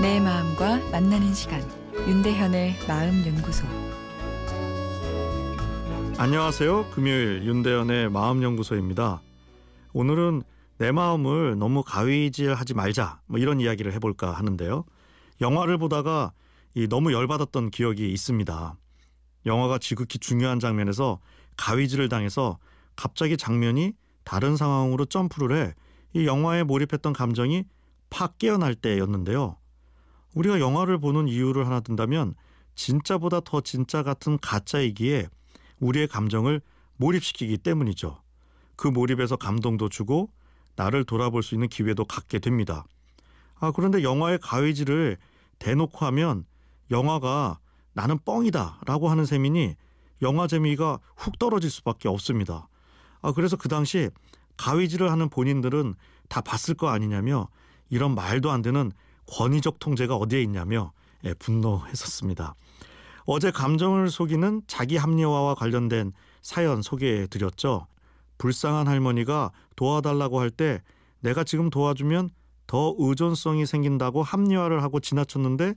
[0.00, 1.62] 내 마음과 만나는 시간
[1.94, 3.66] 윤대현의 마음 연구소
[6.18, 6.90] 안녕하세요.
[6.90, 9.22] 금요일 윤대현의 마음 연구소입니다.
[9.92, 10.42] 오늘은
[10.78, 14.84] 내 마음을 너무 가위질하지 말자 뭐 이런 이야기를 해볼까 하는데요.
[15.40, 16.32] 영화를 보다가
[16.74, 18.76] 이 너무 열받았던 기억이 있습니다.
[19.46, 21.20] 영화가 지극히 중요한 장면에서
[21.56, 22.58] 가위질을 당해서
[22.96, 25.74] 갑자기 장면이 다른 상황으로 점프를 해
[26.12, 27.64] 이 영화에 몰입했던 감정이
[28.08, 29.56] 팍 깨어날 때였는데요.
[30.34, 32.34] 우리가 영화를 보는 이유를 하나 든다면
[32.74, 35.28] 진짜보다 더 진짜 같은 가짜이기에
[35.80, 36.60] 우리의 감정을
[36.96, 38.20] 몰입시키기 때문이죠.
[38.76, 40.30] 그 몰입에서 감동도 주고
[40.76, 42.84] 나를 돌아볼 수 있는 기회도 갖게 됩니다.
[43.58, 45.18] 아, 그런데 영화의 가위질을
[45.58, 46.44] 대놓고 하면
[46.90, 47.58] 영화가
[47.92, 49.74] 나는 뻥이다 라고 하는 셈이니
[50.22, 52.68] 영화 재미가 훅 떨어질 수밖에 없습니다.
[53.20, 54.10] 아, 그래서 그 당시
[54.56, 55.94] 가위질을 하는 본인들은
[56.28, 57.48] 다 봤을 거 아니냐며
[57.88, 58.92] 이런 말도 안 되는
[59.30, 60.92] 권위적 통제가 어디에 있냐며
[61.24, 62.54] 예, 분노했었습니다.
[63.26, 67.86] 어제 감정을 속이는 자기 합리화와 관련된 사연 소개해 드렸죠.
[68.38, 70.82] 불쌍한 할머니가 도와달라고 할 때
[71.20, 72.30] 내가 지금 도와주면
[72.66, 75.74] 더 의존성이 생긴다고 합리화를 하고 지나쳤는데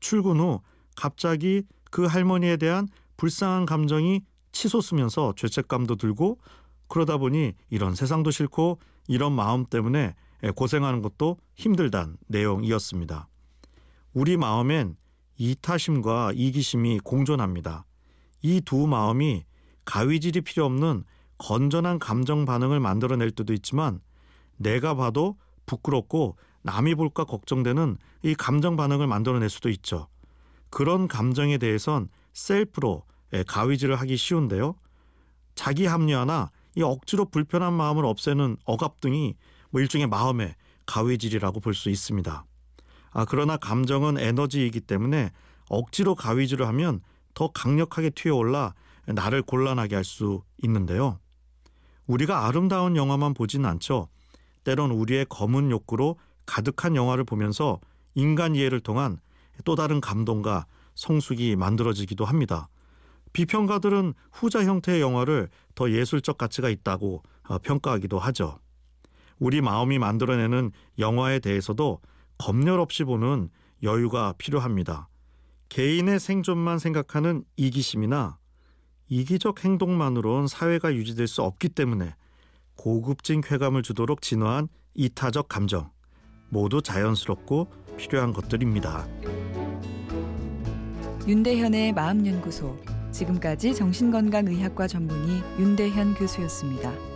[0.00, 0.60] 출근 후
[0.96, 4.20] 갑자기 그 할머니에 대한 불쌍한 감정이
[4.52, 6.38] 치솟으면서 죄책감도 들고
[6.88, 10.14] 그러다 보니 이런 세상도 싫고 이런 마음 때문에
[10.50, 13.28] 고생하는 것도 힘들단 내용이었습니다.
[14.12, 14.96] 우리 마음엔
[15.36, 17.84] 이타심과 이기심이 공존합니다.
[18.42, 19.44] 이 두 마음이
[19.84, 21.04] 가위질이 필요 없는
[21.38, 24.00] 건전한 감정 반응을 만들어낼 때도 있지만
[24.56, 30.08] 내가 봐도 부끄럽고 남이 볼까 걱정되는 이 감정 반응을 만들어낼 수도 있죠.
[30.70, 33.04] 그런 감정에 대해선 셀프로
[33.46, 34.74] 가위질을 하기 쉬운데요.
[35.54, 39.34] 자기 합리화나 이 억지로 불편한 마음을 없애는 억압 등이
[39.72, 40.54] 뭐 일종의 마음의
[40.86, 42.44] 가위질이라고 볼 수 있습니다.
[43.14, 45.30] 아, 그러나 감정은 에너지이기 때문에
[45.68, 47.00] 억지로 가위질을 하면
[47.34, 48.74] 더 강력하게 튀어올라
[49.06, 51.18] 나를 곤란하게 할 수 있는데요.
[52.06, 54.08] 우리가 아름다운 영화만 보진 않죠.
[54.64, 57.80] 때론 우리의 검은 욕구로 가득한 영화를 보면서
[58.14, 59.18] 인간 이해를 통한
[59.64, 62.68] 또 다른 감동과 성숙이 만들어지기도 합니다.
[63.32, 68.58] 비평가들은 후자 형태의 영화를 더 예술적 가치가 있다고 어, 평가하기도 하죠.
[69.42, 70.70] 우리 마음이 만들어내는
[71.00, 71.98] 영화에 대해서도
[72.38, 73.48] 검열 없이 보는
[73.82, 75.08] 여유가 필요합니다.
[75.68, 78.38] 개인의 생존만 생각하는 이기심이나
[79.08, 82.14] 이기적 행동만으론 사회가 유지될 수 없기 때문에
[82.76, 85.90] 고급진 쾌감을 주도록 진화한 이타적 감정
[86.48, 87.66] 모두 자연스럽고
[87.96, 89.08] 필요한 것들입니다.
[91.26, 92.78] 윤대현의 마음연구소
[93.10, 97.11] 지금까지 정신건강의학과 전문의 윤대현 교수였습니다.